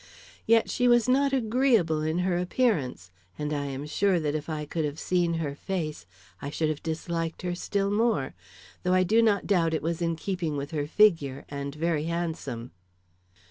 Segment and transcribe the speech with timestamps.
[0.47, 4.65] Yet she was not agreeable in her appearance; and I am sure that if I
[4.65, 6.07] could have seen her face
[6.41, 8.33] I should have disliked her still more,
[8.81, 12.71] though I do not doubt it was in keeping with her figure, and very handsome."